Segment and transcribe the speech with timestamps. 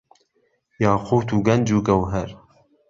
[0.83, 2.29] یاقووت و گهنج و گهوهەر